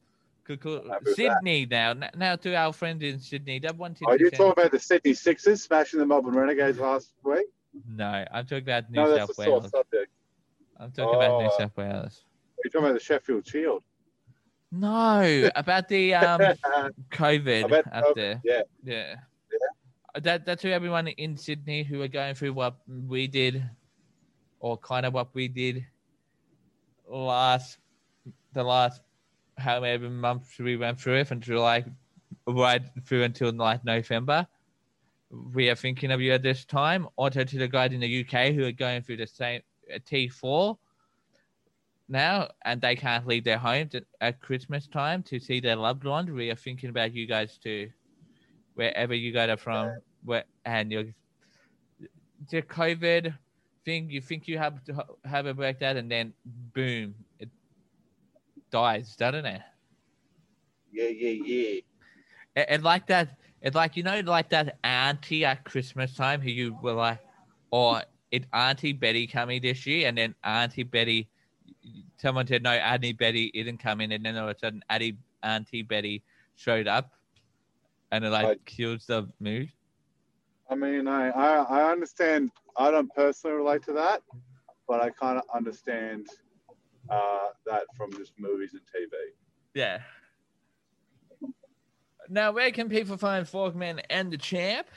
[0.46, 0.58] Cool.
[0.58, 0.90] cool.
[0.92, 1.16] Happy that.
[1.16, 1.94] Sydney now.
[2.16, 3.60] Now to our friends in Sydney.
[3.60, 7.46] That wanted Are you talking about the Sydney Sixers smashing the Melbourne Renegades last week?
[7.88, 9.72] No, I'm talking about New No, that's South a Wales.
[10.80, 11.58] I'm talking about New Oh.
[11.58, 12.26] South Wales.
[12.64, 13.84] You're talking about the Sheffield Shield.
[14.72, 16.40] No, about the um
[17.12, 18.42] COVID About up there.
[18.44, 18.62] yeah.
[18.84, 19.16] Yeah.
[20.16, 23.64] That that's to everyone in Sydney who are going through what we did,
[24.60, 25.86] or kind of what we did
[27.08, 27.78] last
[28.54, 29.02] the last
[29.58, 31.84] however many months we went through it from July
[32.48, 34.48] right through until like November.
[35.54, 37.08] We are thinking of you at this time.
[37.16, 39.62] Also to the guys in the UK who are going through the same
[39.94, 40.78] uh, T4
[42.10, 46.30] now and they can't leave their homes at Christmas time to see their loved ones.
[46.30, 47.90] We are thinking about you guys too,
[48.76, 49.98] wherever you got it from.
[50.24, 51.06] Where and you're
[52.50, 53.36] the COVID
[53.86, 56.34] thing, you think you have to ha- have it worked out, and then
[56.74, 57.50] boom, it
[58.72, 59.62] dies, doesn't it?
[60.92, 61.80] Yeah, yeah, yeah.
[62.56, 66.50] And, and like that, it's like you know, like that auntie at Christmas time who
[66.50, 67.20] you were like,
[67.72, 71.30] oh, or it Auntie Betty coming this year, and then Auntie Betty,
[72.18, 75.84] someone said no, Auntie Betty isn't coming, and then all of a sudden Auntie Auntie
[75.84, 76.24] Betty
[76.56, 77.12] showed up,
[78.14, 79.72] and it like kills the mood.
[80.70, 82.52] I mean, I, I, I understand.
[82.78, 84.22] I don't personally relate to that,
[84.88, 86.28] but I kind of understand
[87.10, 89.12] uh, that from just movies and TV.
[89.74, 90.00] Yeah.
[92.30, 94.88] Now, where can people find Forkman and the Champ?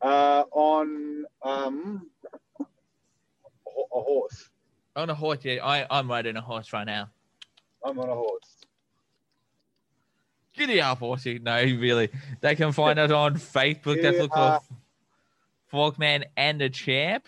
[0.00, 2.08] Uh, on um,
[2.58, 4.48] a, a horse.
[4.96, 5.64] On a horse, yeah.
[5.64, 7.10] I, I'm riding a horse right now.
[7.84, 8.63] I'm on a horse.
[10.54, 11.40] Giddy up, horsey.
[11.40, 12.10] No, really.
[12.40, 14.00] They can find us on Facebook.
[14.00, 14.60] That's look for
[15.72, 17.26] Forkman and the Champ.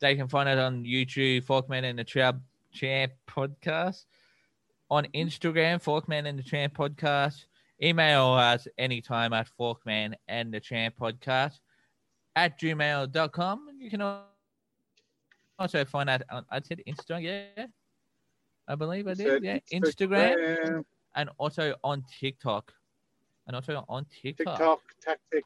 [0.00, 4.04] They can find us on YouTube, Forkman and the Champ, Champ podcast.
[4.90, 7.46] On Instagram, Forkman and the Champ podcast.
[7.80, 11.60] Email us anytime at Forkman and the Champ podcast
[12.36, 13.68] at gmail.com.
[13.78, 14.02] You can
[15.58, 17.66] also find out on, I said Instagram, yeah.
[18.68, 19.42] I believe I did.
[19.42, 22.72] Yeah, Instagram, and also on TikTok.
[23.46, 24.56] And also on TikTok.
[24.58, 25.44] TikTok, tactic,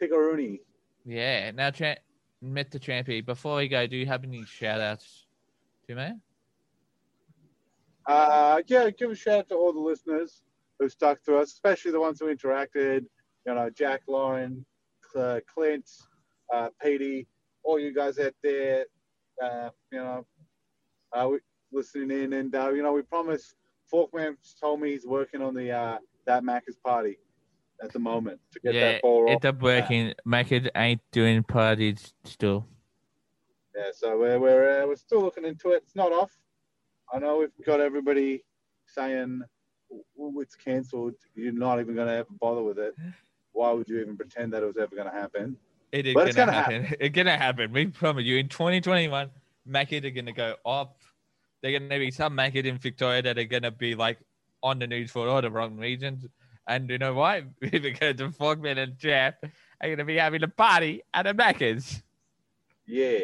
[0.00, 0.60] Tiggeroonie.
[1.04, 1.50] Yeah.
[1.50, 1.96] Now, Cha-
[2.42, 2.80] Mr.
[2.80, 5.26] Champy, before we go, do you have any shout outs
[5.86, 6.12] to me?
[8.06, 10.42] Uh, yeah, give a shout out to all the listeners
[10.78, 13.04] who stuck through us, especially the ones who interacted.
[13.46, 14.64] You know, Jack, Lauren,
[15.16, 15.88] uh, Clint,
[16.52, 17.26] uh, Petey,
[17.62, 18.86] all you guys out there.
[19.42, 20.26] Uh, you know,
[21.12, 21.30] uh,
[21.72, 23.54] listening in, and uh, you know, we promise.
[23.92, 27.18] Forkman told me he's working on the uh, that Macca's party
[27.82, 30.12] at the moment to get yeah, that ball it's up working.
[30.26, 32.66] It ain't doing parties still.
[33.76, 35.82] Yeah, so we're we're uh, we're still looking into it.
[35.84, 36.30] It's not off.
[37.12, 38.44] I know we've got everybody
[38.86, 39.42] saying
[40.14, 41.14] "Well, it's cancelled.
[41.34, 42.94] You're not even going to ever bother with it.
[43.52, 45.56] Why would you even pretend that it was ever going to happen?
[45.90, 46.96] It is gonna, it's gonna happen.
[47.00, 47.72] It's gonna happen.
[47.72, 48.38] We promise you.
[48.38, 49.30] In 2021,
[49.68, 50.96] Macca's are gonna go up.
[51.62, 54.18] They're gonna be some Macca's in Victoria that are gonna be like
[54.62, 56.26] on the news for all the wrong reasons.
[56.66, 57.40] And you know why?
[57.60, 62.02] because the Forkman and Jeff are gonna be having a party at a Macca's.
[62.86, 63.20] Yeah.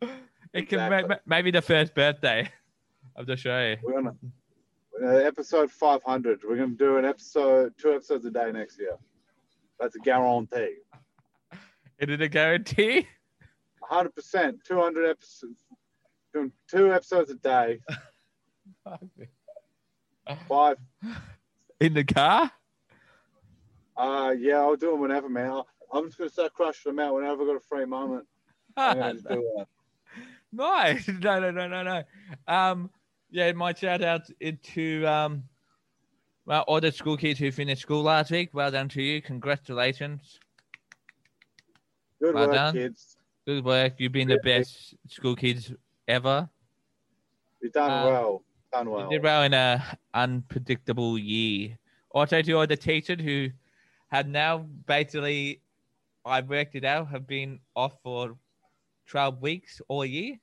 [0.54, 1.16] It can Exactly.
[1.26, 2.50] maybe the first birthday
[3.16, 3.74] of the show.
[3.82, 4.14] We're gonna
[5.04, 6.40] uh, episode 500.
[6.42, 8.96] We're gonna do an episode, two episodes a day next year.
[9.78, 10.76] That's a guarantee.
[11.98, 13.06] Is it a guarantee?
[13.80, 14.64] 100 percent.
[14.64, 15.64] 200 episodes.
[16.38, 17.80] Doing two episodes a day.
[20.48, 20.76] Five.
[21.80, 22.52] In the car?
[23.96, 25.62] Uh, yeah, I'll do them whenever, man.
[25.92, 28.24] I'm just gonna start crushing them out whenever I've got a free moment.
[28.76, 29.66] I'm gonna just do it.
[30.52, 31.08] Nice.
[31.20, 32.02] No, no, no, no, no.
[32.46, 32.88] Um,
[33.30, 34.30] yeah, my shout out
[34.62, 35.42] to um,
[36.46, 38.50] well, all the school kids who finished school last week.
[38.52, 39.20] Well done to you.
[39.22, 40.38] Congratulations.
[42.20, 42.74] Good Well work, done.
[42.74, 43.16] kids.
[43.44, 43.94] Good work.
[43.98, 45.72] You've been the best school kids
[46.08, 46.48] ever.
[47.60, 48.44] You've done Um, well.
[48.72, 49.08] Done You well.
[49.10, 51.78] did well in a unpredictable year.
[52.10, 53.50] Also to all the teachers who
[54.08, 55.60] have now basically,
[56.24, 58.36] I worked it out, have been off for
[59.06, 60.38] 12 weeks all year.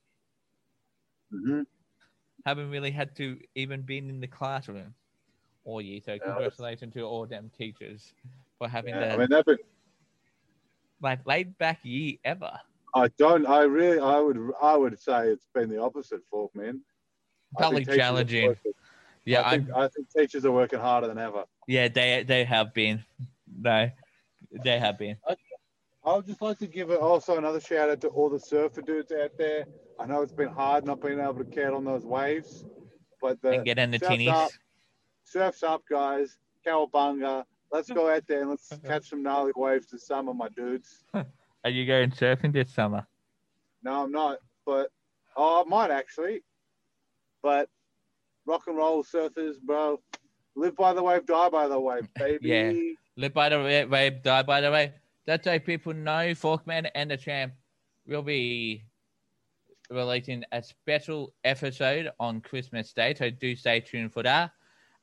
[1.31, 1.63] hmm
[2.45, 4.93] haven't really had to even been in the classroom
[5.63, 5.99] all year.
[5.99, 8.13] So that's- congratulations to all them teachers
[8.59, 9.57] for having Yeah, the I mean, been,
[11.01, 12.59] like laid back year ever.
[12.95, 13.45] I don't.
[13.45, 13.99] I really.
[13.99, 14.51] I would.
[14.61, 16.81] I would say it's been the opposite, for men.
[17.57, 18.55] I Probably challenging.
[19.25, 21.43] Yeah, I I think, I think teachers are working harder than ever.
[21.67, 23.03] yeah they they have been.
[23.59, 23.89] No,
[24.63, 25.17] they have been.
[26.05, 29.11] I would just like to give also another shout out to all the surfer dudes
[29.11, 29.65] out there.
[29.99, 32.63] I know it's been hard not being able to get on those waves,
[33.21, 34.31] but the and get in the surf's teenies.
[34.31, 34.51] up,
[35.23, 36.37] surf's up, guys.
[36.65, 37.43] Cowabunga.
[37.71, 41.03] Let's go out there and let's catch some gnarly waves this summer, my dudes.
[41.65, 43.07] Are you going surfing this summer?
[43.81, 44.91] No, I'm not, but
[45.35, 46.43] oh, I might actually.
[47.41, 47.69] But
[48.45, 49.99] rock and roll surfers, bro.
[50.55, 52.49] Live by the wave, die by the wave, baby.
[52.49, 52.73] Yeah.
[53.17, 54.91] Live by the way, die by the wave.
[55.25, 57.53] That's how people know Forkman and the Champ
[58.05, 58.83] will be
[59.89, 63.15] releasing a special episode on Christmas Day.
[63.15, 64.51] So do stay tuned for that.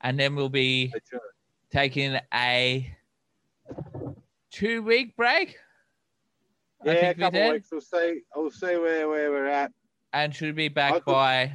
[0.02, 0.94] And then we'll be
[1.72, 2.96] taking a
[4.52, 5.58] two week break.
[6.84, 7.52] I Yeah, a we couple did.
[7.52, 7.68] weeks.
[7.70, 8.20] We'll see.
[8.34, 9.72] We'll see where, where we're at.
[10.12, 11.54] And should be I back could- by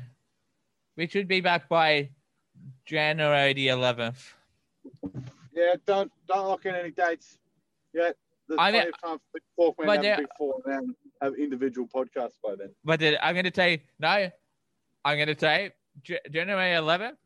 [0.95, 2.09] we should be back by
[2.85, 4.33] January the eleventh.
[5.53, 7.37] Yeah, don't don't lock in any dates
[7.93, 8.15] yet.
[8.47, 9.19] There's I mean- plenty of time
[9.57, 12.73] for Forkman to have before and have individual podcasts by then.
[12.83, 14.31] But then I'm gonna say no.
[15.05, 15.71] I'm gonna say
[16.03, 17.17] J- January 11th.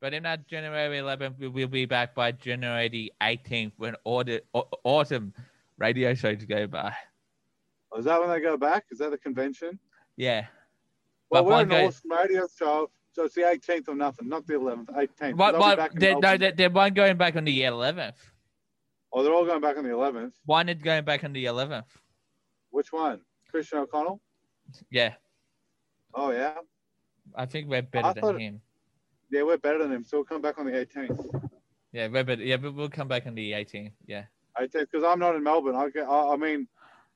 [0.00, 5.34] But if not January 11th, we will be back by January the 18th when autumn
[5.76, 6.94] radio shows go by.
[7.92, 8.84] Oh, is that when they go back?
[8.90, 9.78] Is that the convention?
[10.16, 10.46] Yeah.
[11.30, 14.46] Well, But we're an goes- awesome radio show, so it's the 18th or nothing, not
[14.46, 14.86] the 11th.
[14.90, 15.36] 18th.
[15.36, 18.14] What, They'll be what, there, no, there, there one going back on the 11th.
[19.12, 20.32] Oh, they're all going back on the 11th.
[20.44, 21.84] One is going back on the 11th.
[22.70, 23.20] Which one?
[23.50, 24.20] Christian O'Connell?
[24.90, 25.14] Yeah.
[26.14, 26.54] Oh yeah,
[27.34, 28.60] I think we're better I than thought- him.
[29.30, 30.04] yeah, we're better than him.
[30.04, 31.50] So we'll come back on the 18th.
[31.92, 32.42] Yeah, we're better.
[32.42, 33.92] Yeah, but we'll come back on the 18th.
[34.06, 34.24] Yeah.
[34.60, 35.74] 18th, because I'm not in Melbourne.
[35.76, 36.66] I, I, I mean,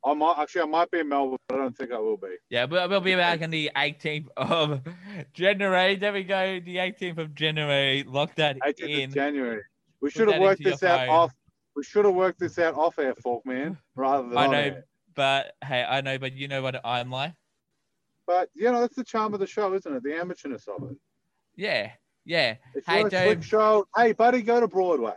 [0.04, 2.34] I might actually I might be in Melbourne, but I don't think I will be.
[2.50, 4.80] Yeah, we'll, we'll be back on the 18th of
[5.32, 5.94] January.
[5.96, 6.58] There we go.
[6.60, 8.02] The 18th of January.
[8.06, 9.08] Lock that 18th in.
[9.10, 9.62] of January.
[10.00, 11.08] We should have worked this out phone.
[11.08, 11.32] off.
[11.76, 14.84] We should have worked this out off air, Fork man, rather than I know, air.
[15.14, 17.32] but hey, I know, but you know what I'm like.
[18.26, 20.02] But you know, that's the charm of the show, isn't it?
[20.02, 20.96] The amateurness of it.
[21.56, 21.92] Yeah,
[22.24, 23.44] yeah, If Hey, Dave.
[23.44, 25.14] show, hey buddy, go to Broadway.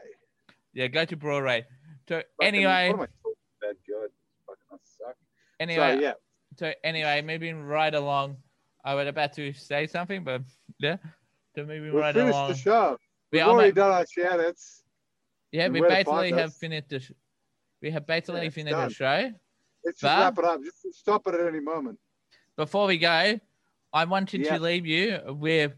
[0.74, 0.88] yeah.
[0.88, 1.66] Go to Broadway.
[2.08, 3.76] So anyway, am I talking about?
[3.90, 4.10] God,
[4.46, 5.16] fucking I suck.
[5.60, 6.14] Anyway, so yeah,
[6.58, 8.38] so anyway, moving right along.
[8.84, 10.42] I was about to say something, but
[10.80, 10.98] yeah.
[11.56, 12.50] So moving we right finished along.
[12.52, 12.98] the show.
[13.32, 14.84] We We've are already done our shout outs.
[15.52, 16.58] yeah, we basically have us.
[16.58, 17.00] finished the.
[17.00, 17.12] Sh-
[17.82, 18.88] we have basically Yeah, finished done.
[18.90, 19.32] the show.
[19.84, 20.62] Let's just wrap it up.
[20.64, 22.00] Just stop it at any moment.
[22.58, 23.40] Before we go,
[23.94, 24.58] I wanted Yeah.
[24.58, 25.74] to leave you with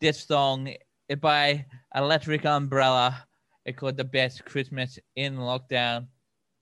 [0.00, 0.74] this song
[1.20, 3.26] by Electric Umbrella.
[3.64, 6.06] It's called The Best Christmas in Lockdown.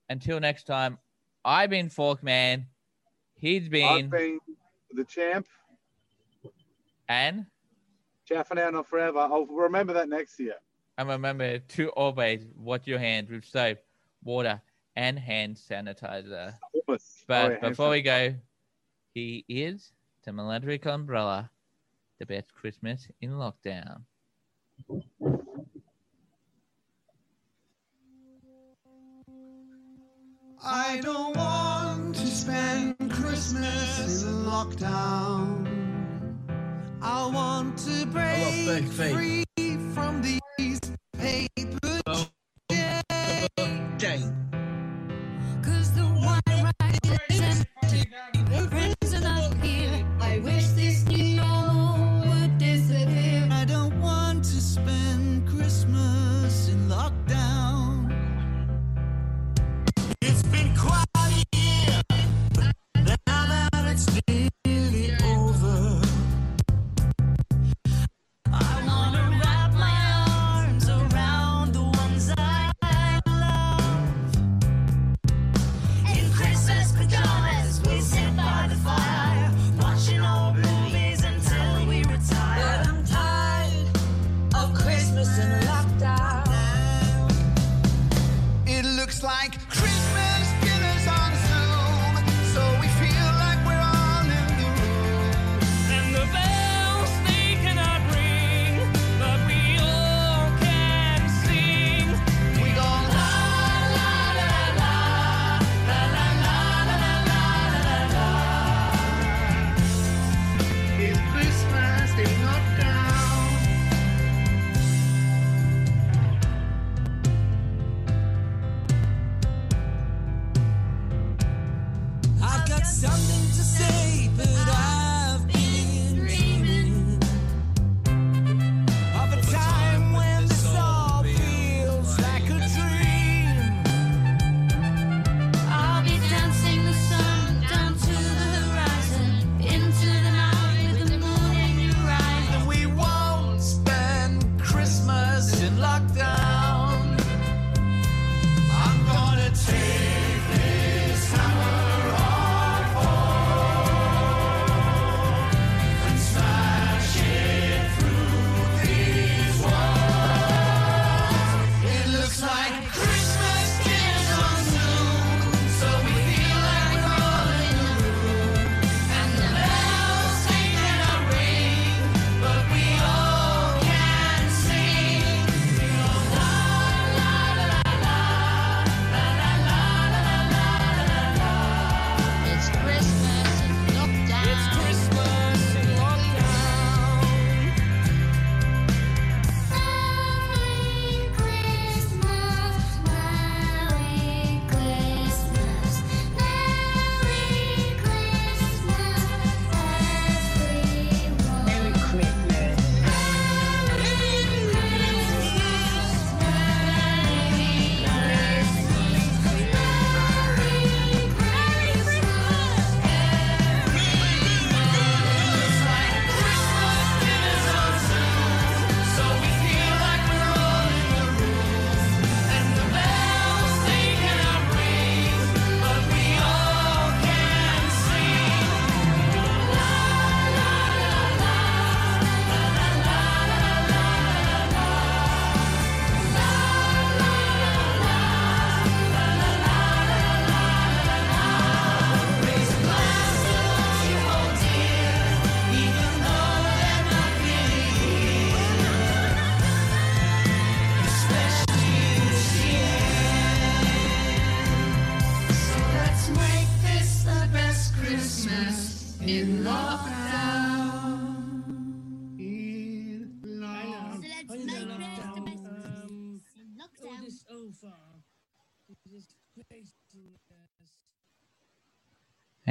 [0.08, 0.98] Until next time,
[1.44, 2.64] I've been Forkman.
[3.34, 4.38] He's been, I've been
[4.92, 5.46] the champ.
[7.08, 7.46] and
[8.28, 9.18] Chaffing out forever.
[9.18, 10.54] I'll remember that next year.
[10.96, 13.78] and remember to always wash your hands with soap,
[14.22, 14.62] water,
[14.96, 16.54] and hand sanitizer.
[16.86, 17.24] Almost.
[17.26, 18.34] But Oh, yeah, before we go,
[19.12, 19.92] he is
[20.24, 21.50] the Electric Umbrella,
[22.18, 24.02] the best Christmas in lockdown.
[30.66, 35.66] I don't want to spend Christmas in lockdown.
[37.02, 39.44] I want to break free
[39.92, 40.80] from these
[41.18, 42.00] paper
[43.98, 44.43] chains.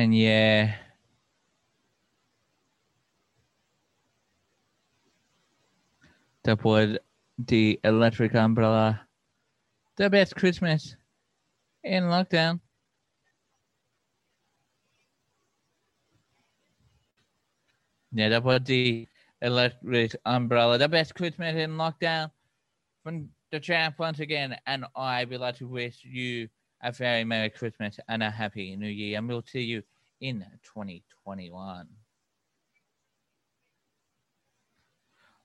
[0.04, 0.76] And yeah.
[6.44, 6.98] That was
[7.38, 9.00] the electric umbrella.
[9.96, 10.98] The best Christmas
[11.86, 12.60] in lockdown.
[18.12, 19.08] Yeah, that was the
[19.42, 20.78] electric umbrella.
[20.80, 22.30] The best Christmas in lockdown
[23.06, 24.58] from the champ once again.
[24.66, 26.50] And I would like to wish you
[26.82, 29.18] a very Merry Christmas and a Happy New Year.
[29.18, 29.82] And we'll see you
[30.24, 31.88] in 2021.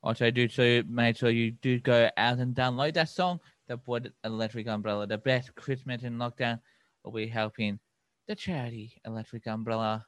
[0.05, 4.13] Also, do so make sure you do go out and download that song, The Wood
[4.23, 6.61] Electric Umbrella, the best Christmas in lockdown.
[7.05, 7.81] Will be helping
[8.27, 10.07] the charity Electric Umbrella,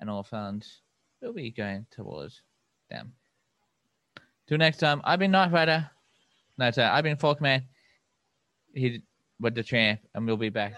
[0.00, 0.82] and all funds
[1.20, 2.42] will be going towards
[2.90, 3.12] them.
[4.48, 5.90] Till next time, I've been Knight Rider.
[6.56, 7.62] No, I've been Forkman.
[8.74, 9.02] He
[9.38, 10.74] with the champ, and we'll be back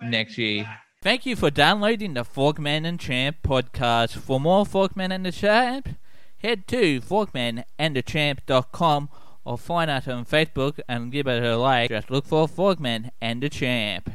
[0.00, 0.68] next year.
[1.06, 4.18] Thank you for downloading the Forkman and Champ podcast.
[4.18, 5.90] For more Forkman and the Champ,
[6.38, 9.08] head to forkmanandthechamp.com
[9.44, 11.90] or find us on Facebook and give it a like.
[11.90, 14.10] Just look for Forkman and the Champ.